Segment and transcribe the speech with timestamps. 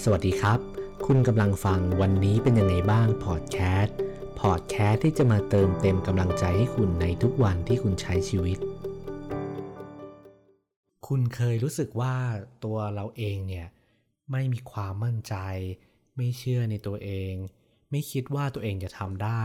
[0.00, 0.58] สวัสดีครับ
[1.06, 3.96] คุณกำลังฟังวันนี้เป็นยังไงบ้างพอดแคสต์
[4.40, 8.58] พอดแคสต์ที่จะมาเติมเต็มกำลังใจให้คุณในทุกวันที่คุณใช้ชีวิต
[11.06, 12.14] คุณเคยรู้สึกว่า
[12.64, 13.66] ตัวเราเองเนี่ย
[14.30, 15.34] ไม่มีความมั่นใจ
[16.16, 17.32] ไม่เชื่อในตัวเอง
[17.90, 19.44] ไม่คิดว่าตัวเองจะทำได้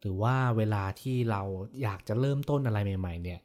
[0.00, 1.42] หรือว่าเวลาที่เรา
[1.82, 3.40] อยากจะเริ่มต้นอะไรใหม่ๆเนี่ย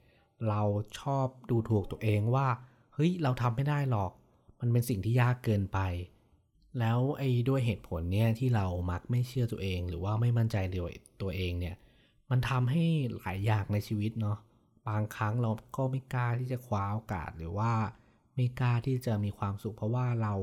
[0.50, 0.62] เรา
[1.00, 2.48] ชอบดูถูกตัวเองว่า
[2.94, 4.12] เฮ้ยเราทำไม่ได้หรอก
[4.60, 5.79] มันเป็นสิ่งที่ยากเกินไป
[6.79, 10.75] แล้วไอ้ด้วยเหตุผลเนี่ยที่เรามักไม่เชื่อตัวเอง หรือว่าไม่มั่นใจใน
[11.21, 11.75] ตัวเองเนี่ย
[12.32, 12.86] มันทำให้
[13.18, 14.38] หลายอย่างในชีวิตเนาะ
[14.88, 17.71] บางครั้งเราก็ไม่กล้าที่จะคว้าโอกาสหรือว่า
[18.36, 20.34] ไม่กล้าที่จะมีความสุข เพราะว่าเรา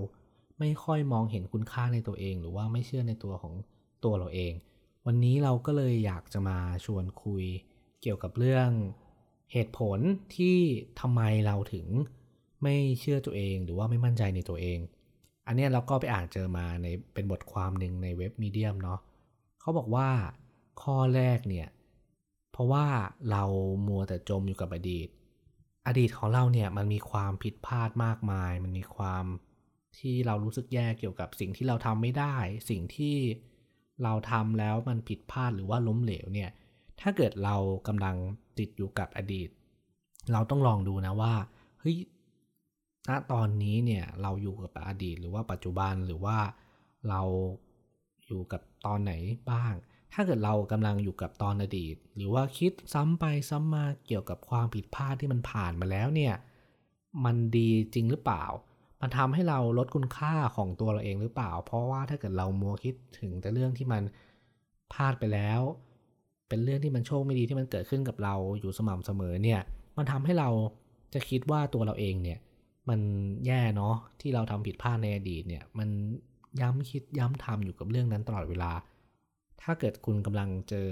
[0.58, 3.54] ไม่ค่อยมองเห็นคุณค่าในตัวเอง หรือว่าไม่เชื่อในตัวของ
[4.04, 4.52] ตัวเราเอง
[5.06, 7.44] วันนี้เราก็เลยอยากจะมาชวนคุย
[8.02, 8.68] เกี่ยวกับเรื่อง
[9.52, 9.98] เหตุผล
[10.36, 10.58] ที่
[11.00, 11.86] ทำไมเราถึง
[12.62, 14.78] ไม่เชื่อตัวเอง หรือว่าไม่มั่นใจในตัวเอง
[15.46, 19.00] อันนี้เราก็ไปอ่านเจอมาในเป็นบทความหนึ่งในเว็บมีเดียมเนาะ
[19.60, 20.08] เขาบอกว่า
[20.82, 21.68] ข้อแรกเนี่ย
[22.52, 22.86] เพราะว่า
[23.30, 23.44] เรา
[23.86, 25.08] มัวแต่จมอยู่กับอดีต
[25.86, 29.24] อดีตของเราเนี่ยมันมีความผิดพลาดมากมาย มันมีความ
[29.98, 32.36] ที่เรารู้สึกแย่เกี่ยวกับสิ่งที่เราทำไม่ได้
[32.70, 33.16] สิ่งที่
[34.02, 36.50] เราทำแล้วมันผิดพลาดหรือว่าล้มเหลวเนี่ย
[37.00, 38.16] ถ้าเกิดเรากำลัง
[38.58, 39.48] ติดอยู่กับอดีต
[40.32, 41.34] เราต้องลองดูนะว่า
[41.80, 41.96] เฮ้ย
[43.08, 46.38] ณตอนนี้เนี่ยเราอยู่กับอดีตหรือว่าปัจจุบันหรือว่า
[47.08, 47.22] เรา
[48.26, 49.12] อยู่กับตอนไหน
[49.50, 49.74] บ้าง
[50.12, 56.34] ถ้าเกิดเรากำลังอยู่กับตอนอดีต หรือว่าคิดซ้ำไปซ้ำมาเกี่ยวกับความผิดพลาดที่มันผ่านมาแล้วเนี่ย
[57.24, 58.44] มันดีจริงหรือเปล่า
[59.00, 64.02] มันทำให้เราลดคุณค่าของตัวเราเองหรือเปล่า เพราะว่าถ้าเกิดเรามัวคิดถึงแต่เรื่องที่มัน
[64.92, 65.60] พลาดไปแล้ว
[66.48, 69.60] เป็นเรื่องที่มันโชคไม่ดีที่มันเกิดขึ้นกับเราอยู่สม่ำเสมอเนี่ย
[69.96, 70.48] มันทำให้เรา
[71.14, 72.38] จะคิดว่าตัวเราเองเนี่ย
[72.88, 73.00] มัน
[73.46, 75.88] แย่เนาะที่เราทำผิดพลาดในอดีตเนี่ย มัน
[76.60, 78.72] ย้ำคิดย้ำทำอยู่กับเรื่องนั้นตลอดเวลา
[79.62, 80.90] ถ้าเกิดคุณกำลังเจอ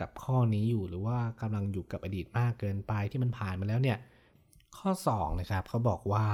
[0.00, 3.98] กับข้อนี้อยู่หรือว่ากำลังอยู่กับอดีตมากเกินไปที่มันผ่านมาแล้วเนี่ย
[4.76, 6.26] ข้อ2นะครับเขาบอกว่า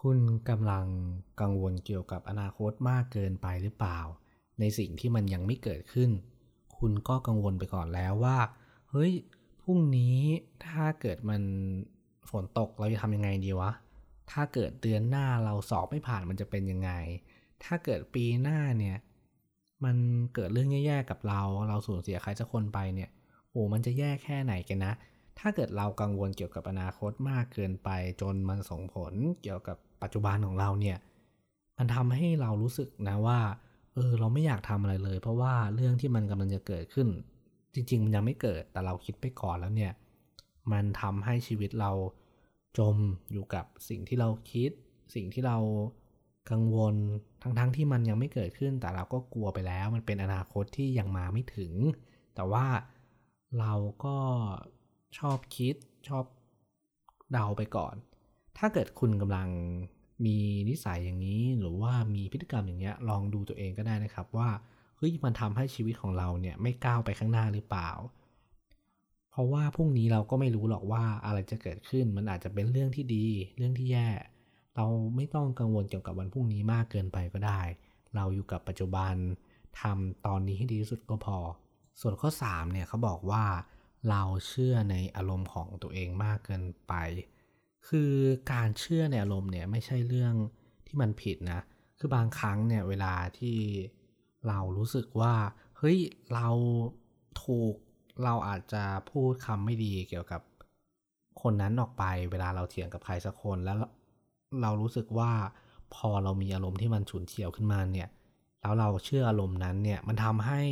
[0.00, 0.86] คุณกำลัง
[1.40, 3.98] กังวลเกี่ยวกับอนาคตมากเกินไปหรือเปล่า
[4.60, 6.10] ในสิ่งที่มันยังไม่เกิดขึ้น
[6.78, 8.38] คุณก็กังวลไปก่อนแล้วว่า
[8.90, 9.12] เฮ้ย
[9.62, 10.18] พรุ่งนี้
[10.66, 11.42] ถ้าเกิดมัน
[12.30, 13.70] ฝนตกเราจะทำยังไงดีวะ
[14.30, 16.90] ถ้าเกิดเดือนหน้าเราสอบไม่ผ่านมันจะเป็นยังไง
[17.64, 18.96] ถ้าเกิดปีหน้าเนี่ย
[19.84, 19.96] มัน
[20.34, 23.10] เกิดเรื่องแย่ๆกับเรา เราสูญเสียใครสักคนไปเนี่ย
[23.50, 24.92] โอ้มันจะแย่แค่ไหนกันนะ
[25.38, 27.88] ถ้าเกิดเรากังวลเกี่ยวกับอนาคตมากเกินไป
[28.20, 30.98] จนมันส่งผลเกี่ยวกับปัจจุบันของเราเนี่ย
[31.78, 33.40] มันทำให้เรารู้สึกนะว่า
[33.94, 37.08] เออเราไม่อยากทำอะไรเลย เพราะว่าเรื่องที่มันกำลังจะเกิดขึ้น
[37.74, 39.92] จริง ๆ มันยังไม่เกิด แต่เราคิดไปก่อนแล้วเนี่ย
[40.72, 41.92] มันทำให้ชีวิตเรา
[42.78, 42.96] จม
[43.32, 44.70] อยู่กับสิ่งที่เราคิด
[45.14, 45.58] สิ่งที่เรา
[46.50, 46.94] กังวล
[47.42, 51.72] ทั้งๆทที่มันยังไม่เกิดขึ้น แต่เราก็กลัวไปแล้ว มันเป็นอนาคตที่ยังมาไม่ถึง
[52.34, 52.66] แต่ว่า
[53.60, 54.16] เราก็
[55.18, 55.74] ชอบคิด
[56.08, 56.24] ชอบ
[57.32, 57.94] เดาไปก่อน
[58.58, 59.48] ถ้าเกิดคุณกำลัง
[60.26, 60.38] มี
[60.68, 64.48] นิสัยอย่างนี้หรือว่ามีพฤติกรรมอย่างเงี้ยลองดูตัวเองก็ได้นะครับว่า
[64.96, 67.90] เฮ้ยมันทำให้ชีวิตของเราเนี่ยไม่ก้าวไปข้างหน้าหรือเปล่า
[69.36, 73.26] เพราะว่าพรุ่งนี้เราก็ไม่รู้หรอกว่าอะไรจะเกิดขึ้น มันอาจจะเป็นเรื่องที่ดี
[73.56, 74.08] เรื่องที่แย่
[74.76, 74.86] เรา
[75.16, 77.60] ไม่ต้องกังวลเกี่ยวกับวันพรุ่งนี้มากเกินไปก็ได้
[78.14, 79.14] เราอยู่กับปัจจุบัน
[79.80, 81.38] ทำตอนนี้ให้ดีที่สุดก็พอ
[82.00, 83.44] ส่วนข้อ3เนี่ยเขาบอกว่า
[84.10, 86.94] เราเชื่อในอารมณ์ของตัวเองมากเกินไป
[87.88, 88.12] คือ
[88.52, 90.34] การเชื่อในอารมณ์เนี่ยไม่ใช่เรื่อง
[90.86, 91.60] ที่มันผิดนะ
[91.98, 93.58] คือบางครั้งเนี่ยเวลาที่
[94.48, 95.34] เรารู้สึกว่า
[95.78, 95.98] เฮ้ย
[96.34, 96.48] เรา
[97.44, 97.74] ถูก
[98.24, 100.40] เราอาจจะพูดคำไม่ดีเกี่ยวกับ
[101.42, 103.78] คนนั้นออกไปเวลาเราเถียงกับใครสักคนแล้ว
[104.62, 105.32] เรารู้สึกว่า
[105.94, 108.08] พอเรามีอารมณ์ที่มันฉุนเฉียวขึ้นมาเนี่ย
[108.60, 110.62] แล้วเราเชื่ออารมณ์นั้นเนี่ยมันทำให้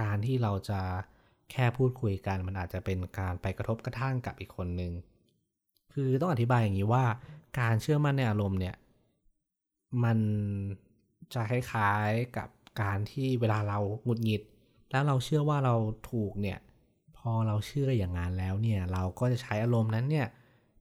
[0.00, 0.80] การที่เราจะ
[1.50, 4.92] แค่พูดคุยกัน มันอาจจะเป็นการไปกระทบกระทั่งกับอีกคนหนึ่ง
[5.92, 7.04] คือต้องอธิบายอย่างนี้ว่า
[7.60, 8.76] การเชื่อมั่นในอารมณ์เนี่ย
[10.04, 10.18] มัน
[11.34, 12.48] จะคล้ายๆกับ
[12.82, 14.42] การที่เวลาเราหงุดหงิด
[14.90, 15.74] แล้วเราเชื่อว่าเรา
[16.10, 16.58] ถูกเนี่ย
[17.16, 20.26] พอเราเชื่ออย่างนั้นแล้วเนี่ย เราก็จะใช้อารมณ์นั้นเนี่ย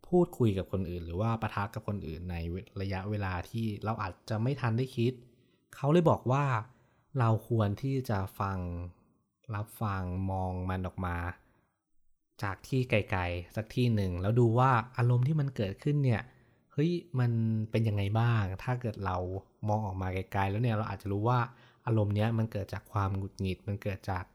[0.08, 2.36] พูดคุยกับคนอื่น หรือว่าประทะกับคนอื่นใน
[2.82, 5.14] ระยะเวลาที่เราอาจจะไม่ทันได้คิด
[5.76, 6.46] เขาเลยบอกว่า
[7.20, 8.58] เราควรที่จะฟัง
[9.56, 11.18] รับฟังมองมันออกมา
[12.44, 16.22] จากที่ไกลๆสักที่หนึ่ง แล้วดูว่าอารมณ์ที่มันเกิดขึ้นเนี่ย
[16.74, 17.32] เฮ้ยมัน
[17.72, 19.18] เป็นยังไงบ้าง ถ้าเกิดเรา
[19.68, 21.40] มองออกมาไกลๆแล้วเนี่ยเราอาจจะรู้ว่า
[21.90, 24.26] อารมณ์เนี้ยมันเกิดจากความหงุดหงิด มันเกิดจาก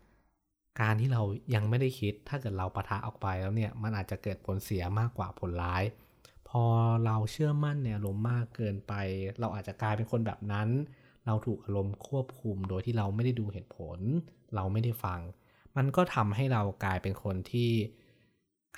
[0.81, 1.23] การที่เรา
[1.55, 5.83] ยังไม่ได้คิด ถ้าเกิดเราปะทะออกไปแล้วเนี่ย มันอาจจะเกิดผลเสียมากกว่าผลร้าย
[6.49, 6.65] พอ
[7.05, 8.93] เราเชื่อมั่นในอารมณ์มากเกินไป
[9.41, 10.69] เราอาจจะกลายเป็นคนแบบนั้น
[11.27, 13.99] เราถูกอารมณ์ควบคุมโดยที่เราไม่ได้ดูเหตุผล
[14.55, 15.21] เราไม่ได้ฟัง
[15.77, 17.71] มันก็ทำให้เรากลายเป็นคนที่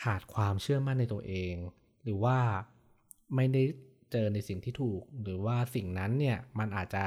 [0.02, 1.54] ขาดความเชื่อมั่นในตัวเอง
[2.02, 2.38] หรือว่า
[3.34, 3.62] ไม่ได้
[4.12, 7.04] เจอในสิ่งที่ถูก หรือว่าสิ่งนั้นเนี่ยมันอาจจะ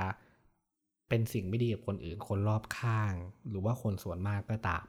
[1.10, 3.14] เป็นสิ่งไม่ดีกับคนอื่น คนรอบข้าง
[3.50, 4.86] หรือว่าคนส่วนมากก็ตาม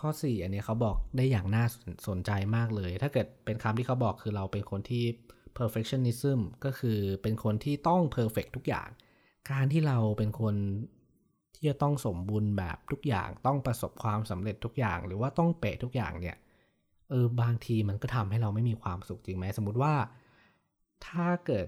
[0.00, 1.64] ข้อ 4 อันนี้เขาบอกได้อย่างน่า
[2.08, 5.04] สนใจมากเลย ถ้าเกิดเป็นคำที่เขาบอกคือเราเป็นคนที่
[5.58, 8.88] perfectionism ก็คือเป็นคนที่ต้อง perfect ทุกอย่าง
[9.50, 10.54] การที่เราเป็นคน
[11.54, 16.36] ที่จะต้องสมบูรณ์แบบทุกอย่าง ต้องประสบความสำเร็จทุกอย่าง หรือว่าต้องเป๊ะทุกอย่างเนี่ย
[17.10, 19.94] เออบางทีมันก็ทำให้เราไม่มีความสุขจริงไหม สมมติว่า
[21.06, 21.66] ถ้าเกิด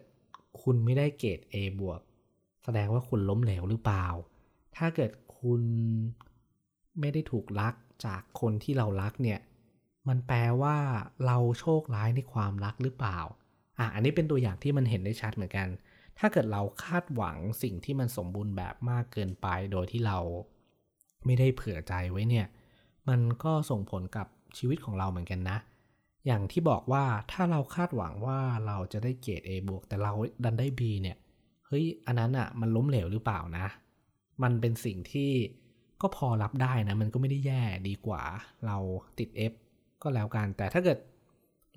[0.63, 2.01] คุณไม่ได้เกรด A บวก
[2.65, 4.07] แสดงว่าคุณล้มเหลวหรือเปล่า
[4.77, 5.63] ถ้าเกิดคุณ
[7.01, 7.75] ไม่ได้ถูกรัก
[8.07, 9.41] จากคนที่เรารักเนี่ย
[10.09, 10.77] มันแปลว่า
[11.27, 13.19] เราโชคร้ายในความรักหรือเปล่า
[13.79, 15.69] อะ อันนี้เป็นตัวอย่างที่มันเห็นได้ชัดเหมือนกัน
[16.19, 20.19] ถ้าเกิดเราคาดหวังสิ่งที่มันสมบูรณ์แบบมากเกินไป โดยที่เรา
[21.25, 22.47] ไม่ได้เผื่อใจไว้เนี่ย
[23.09, 24.27] มันก็ส่งผลกับ
[24.59, 25.59] ชีวิตของเราเหมือนกันนะ
[26.27, 30.13] อย่างที่บอกว่าถ้าเราคาดหวังว่าเราจะได้เกรด A บวกแต่เรา
[30.45, 31.17] ดันได้ B เนี่ย
[31.77, 33.67] ฮ้ยอันนั้นอะ่ะมันล้มเหลวหรือเปล่านะ
[34.43, 35.31] มันเป็นสิ่งที่
[36.03, 38.23] ก็พอรับได้นะ มันก็ไม่ได้แย่ดีกว่า
[38.67, 38.77] เรา
[39.19, 39.53] ติด F
[40.03, 40.99] ก็แล้วกัน แต่ถ้าเกิด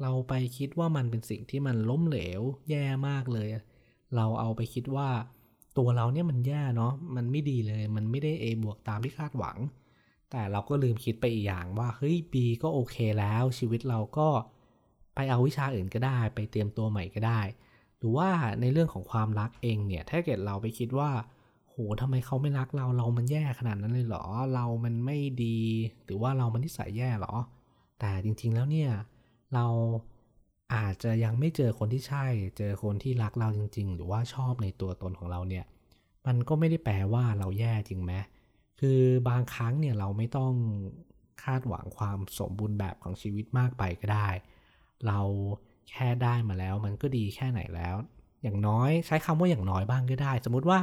[0.01, 3.49] เราไปคิดว่ามันเป็นสิ่งที่มันล้มเหลวแย่มากเลย
[4.15, 5.09] เราเอาไปคิดว่า
[5.77, 9.57] ตัวเราเนี่ยมันแย่เนาะมันไม่ดีเลย มันไม่ได้ A บวกตามที่คาดหวัง
[10.31, 14.29] แต่เราก็ลืมคิดไปอีกอย่างว่าเฮ้ย B ก็โอเคแล้ว ชีวิตเราก็
[15.15, 17.41] ไปเอาวิชาอื่นก็ได้ ไปเตรียมตัวใหม่ก็ได้
[17.97, 18.29] หรือว่า
[18.61, 21.09] ในเรื่องของความรักเองเนี่ย ถ้าเกิดเราไปคิดว่า
[21.69, 24.23] โหทำไมเขาไม่รักเรา เรามันแย่ขนาดนั้นเลยเหรอ
[24.53, 25.59] เรามันไม่ดี
[26.05, 27.35] หรือว่าเรามันนิสัยแย่เหรอ
[27.99, 28.91] แต่จริงๆแล้วเนี่ย
[29.53, 29.65] เรา
[30.73, 32.25] อาจจะยังไม่เจอคนที่ใช่
[32.57, 35.65] เจอคนที่รักเราจริง ๆ หรือว่าชอบในตัวตนของเราเนี่ย
[36.27, 38.13] มันก็ไม่ได้แปลว่าเราแย่จริงไหม
[38.79, 38.99] คือ
[39.29, 40.53] บางครั้งเนี่ยเราไม่ต้อง
[41.43, 44.29] คาดหวังความสมบูรณ์แบบของชีวิตมากไปก็ได้
[45.07, 45.19] เรา
[45.89, 47.95] แค่ได้มาแล้ว มันก็ดีแค่ไหนแล้ว
[48.43, 50.79] อย่างน้อยใช้คำว่าอย่างน้อยบ้างก็ได้ สมมุติว่า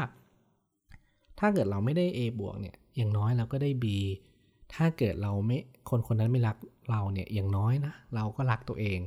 [1.39, 3.85] ถ้าเกิดเราไม่ได้ A บวกเนี่ยอย่างน้อยเราก็ได้ B
[4.75, 5.59] ถ้าเกิดเราไม่
[5.91, 6.57] คนคนนั้นไม่รัก
[6.91, 8.99] เราเนี่ยอย่างน้อยนะ เราก็รักตัวเอง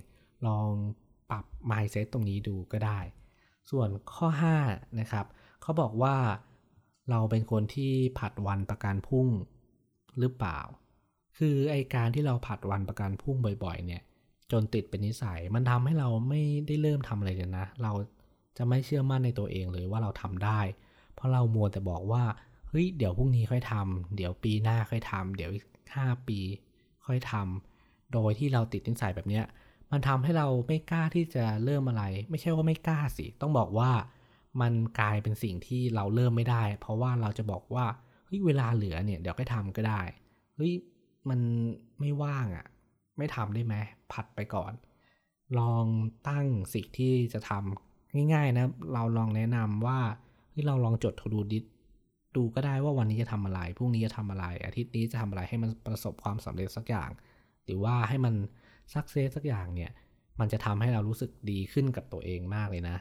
[0.47, 0.69] ลอง
[1.29, 2.99] ปรับ mindset ตรงนี้ดูก็ได้
[3.71, 4.27] ส่วนข้อ
[4.63, 5.25] 5 นะครับ
[5.61, 6.15] เขาบอกว่า
[7.09, 9.27] เราเป็นคนที่ผัดวันประกันพุ่ง
[10.19, 10.59] หรือเปล่า
[11.37, 14.03] คือไอการที่เราผัดวันประกันพุ่งบ่อย ๆ เนี่ย
[14.51, 17.91] จนติดเป็นนิสัย มันทำให้เราไม่ได้เริ่มทำอะไรเลยนะ เรา
[18.57, 20.59] จะไม่เชื่อมั่นในตัวเองเลยว่าเราทำได้
[21.15, 22.23] เพราะเรามัวแต่บอกว่า
[22.69, 25.65] เฮ้ยเดี๋ยวพรุ่งนี้ค่อยทำเดี๋ยวปีหน้าค่อยทำเดี๋ยวอีก
[25.95, 26.39] ห้าปี
[27.07, 29.45] ค่อยทำโดยที่เราติดนิสัยแบบเนี้ย
[29.91, 33.91] มันทำให้เราไม่กล้าที่จะเริ่มอะไร ไม่ใช่ว่าไม่กล้าสิ ต้องบอกว่า
[34.61, 37.85] มันกลายเป็นสิ่งที่เราเริ่มไม่ได้ เพราะว่าเราจะบอกว่า
[38.25, 40.01] เฮ้ยเวลาเหลือเนี่ยเดี๋ยวค่อยทำก็ได้
[40.55, 40.73] เฮ้ย
[41.29, 41.39] มัน
[41.99, 42.65] ไม่ว่างอะ่ะ
[43.17, 43.75] ไม่ทำได้ไหม
[44.11, 44.73] ผัดไปก่อน
[45.59, 45.85] ลอง
[46.29, 49.99] ตั้งสิ่งที่จะทำง่ายๆนะ เราลองแนะนำว่า
[50.53, 51.63] ที่เราลองจดทูดูดิส
[52.35, 57.09] ดูก็ได้ว่าวันนี้จะทำอะไรพรุ่งนี้จะทำอะไร อาทิตย์นี้จะทำอะไรให้มันประสบความสำเร็จสักอย่าง
[57.65, 58.33] หรือว่าให้มัน
[58.93, 59.91] สักเซสสักอย่างเนี่ย
[60.39, 62.97] มันจะทำให้เรารู้สึกดีขึ้นกับตัวเองมากเลยนะ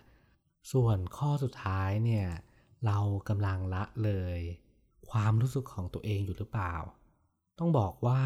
[0.72, 2.26] ส่วนข้อสุดท้ายเนี่ย
[2.86, 4.38] เรากำลังละเลย
[5.10, 6.74] ความรู้สึกของตัวเองอยู่หรือเปล่า
[7.58, 8.22] ต้องบอกว่า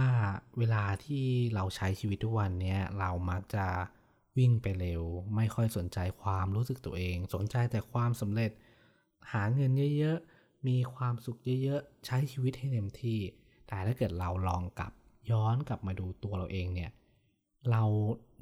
[0.58, 3.66] เวลาที่เราใช้ชีวิตทุกวันเนี่ยเรามักจะ
[4.38, 5.02] วิ่งไปเร็ว
[5.37, 8.50] ไม่ค่อยสนใจความรู้สึกตัวเอง สนใจแต่ความสำเร็จ
[9.32, 13.20] หาเงินเยอะๆ มีความสุขเยอะๆ ใช้ชีวิตให้เต็มที่
[13.66, 14.92] แต่ถ้าเกิดเราลองกลับ
[15.30, 16.90] ย้อนกลับมาดูตัวเราเองเนี่ย
[17.70, 17.82] เรา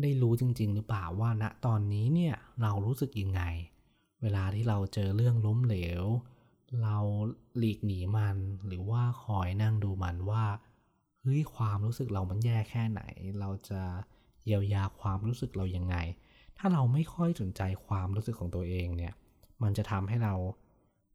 [0.02, 3.42] ได้รู้จริง ๆ หรือเปล่าว่าณตอนนี้เนี่ยเรารู้สึกยังไง
[4.23, 6.04] เวลาที่เราเจอเรื่องล้มเหลว
[6.83, 6.97] เรา
[7.59, 10.45] หลีกหนีมันหรือว่าคอยนั่งดูมันว่า
[11.28, 13.02] ฮ้ยความรู้สึกเรามันแย่แค่ไหน
[13.40, 13.82] เราจะ
[14.44, 15.97] เยียวยาความรู้สึกเรายังไง
[16.58, 19.14] ถ้าเราไม่ค่อยสนใจความรู้สึกของตัวเองเนี่ย
[19.62, 20.35] มันจะทำให้เรา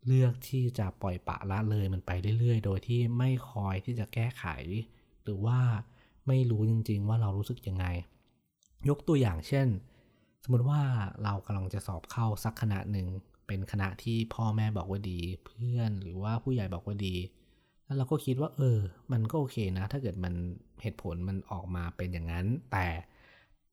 [0.08, 4.46] เลือกที่จะปล่อยปะละเลยมันไปเรื่อย ๆ โดยที่ไม่คอยที่จะแก้ไข
[5.24, 5.60] หรือว่า
[6.28, 7.86] ไม่รู้จริง ๆ ว่าเรารู้สึกยังไง
[8.90, 9.68] ยกตัวอย่างเช่น
[10.44, 10.82] สมมติว่า
[11.24, 13.08] เรากำลังจะสอบเข้าสักคณะหนึ่ง
[13.48, 17.16] เป็นคณะที่พ่อแม่บอกว่าดี เพื่อนหรือว่าผู้ใหญ่บอกว่าดี
[17.86, 18.80] แล้วเราก็คิดว่า เออ
[19.12, 20.34] มันก็โอเคนะ ถ้าเกิดมัน
[20.82, 22.88] เหตุผลมันออกมาเป็นอย่างนั้น แต่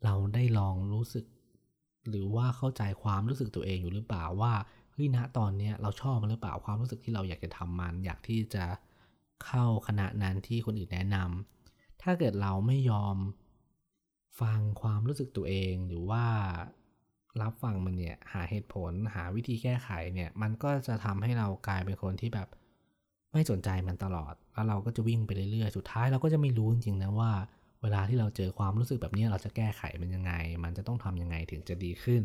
[0.05, 1.25] เราได้ลองรู้สึก
[2.09, 4.53] หรือว่าเข้าใจความรู้สึกตัวเองอยู่หรือเปล่าว่า
[4.93, 8.65] เฮ้ยณตอนเนี้ยเราชอบมันหรือเปล่าความรู้สึกที่เราอยากจะทำมัน อยากที่จะ
[9.45, 13.17] เข้าคณะนั้นที่คนอื่นแนะนำถ้าเกิดเราไม่ยอม
[14.41, 16.25] ฟังความรู้สึกตัวเองหรือว่า
[17.43, 22.49] รับฟังมันเนี่ยหาเหตุผลหาวิธีแก้ไขเนี่ย มันก็จะทำให้เรากลายเป็นคนที่แบบ
[23.33, 27.33] ไม่สนใจมันตลอด แล้วเราก็จะวิ่งไปเรื่อยๆ สุดท้ายเราก็จะไม่รู้จริงๆนะว่า
[27.83, 30.33] เวลาที่เราเจอความรู้สึกแบบนี้เราจะแก้ไขมันยังไง
[30.65, 32.23] มันจะต้องทำยังไงถึงจะดีขึ้น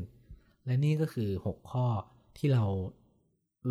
[0.65, 1.87] และนี่ก็คือ 6 ข้อ
[2.37, 2.63] ที่เรา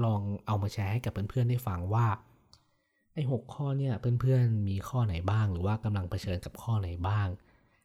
[0.05, 2.07] ลองเอามาแชร์ให้กับเพื่อนๆได้ฟังว่า
[3.15, 7.29] ไอ้หข้อเนี่ยเพื่อนๆมีข้อไหนบ้าง หรือว่ากำลังเผชิญกับข้อไหนบ้าง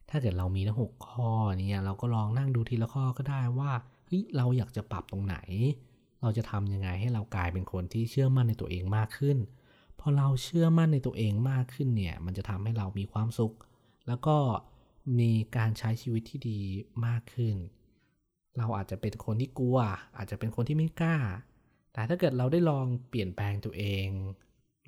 [0.09, 3.71] ถ้าเกิดเรามีทั้งหกข้อเนี่ยเราก็ลองนั่งดูทีละข้อก็ได้ว่า
[4.07, 5.37] เฮ้ยเราอยากจะปรับตรงไหน
[6.21, 9.37] เราจะทำยังไงให้เรากลายเป็นคนที่เชื่อมั่นในตัวเองมากขึ้น
[9.99, 13.53] พอเราเชื่อมั่นในตัวเองมากขึ้นเนี่ย มันจะทำให้เรามีความสุข
[14.07, 14.37] แล้วก็
[15.19, 16.59] มีการใช้ชีวิตที่ดี
[17.05, 17.55] มากขึ้น
[18.57, 19.79] เราอาจจะเป็นคนที่กลัว
[20.17, 21.17] อาจจะเป็นคนที่ไม่กล้า
[21.93, 24.07] แต่ถ้าเกิดเราได้ลองเปลี่ยนแปลงตัวเอง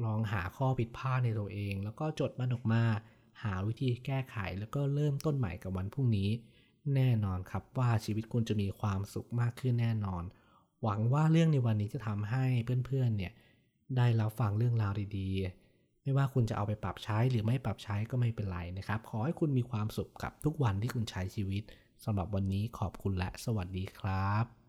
[0.05, 2.83] ลองหาข้อผิดพลาดในตัวเอง แล้วก็จดมันออกมา
[3.43, 6.29] หาวิธีแก้ไข แล้วก็เริ่มต้นใหม่กับวันพรุ่งนี้
[6.95, 10.23] แน่นอนครับว่าชีวิตคุณจะมีความสุขมากขึ้นแน่นอน
[10.83, 12.45] หวังว่าเรื่องในวันนี้จะทำให้
[12.85, 13.33] เพื่อนๆเนี่ย
[13.97, 21.63] ได้รับฟังเรื่องราวดีๆ ไม่ว่าคุณจะเอาไปปรับใช้หรือไม่ปรับใช้ก็ไม่เป็นไรนะครับ ขอให้คุณมีความสุขกับทุกวันที่คุณใช้ชีวิต
[22.05, 24.60] สำหรับวันนี้ขอบคุณและสวัสดีครับ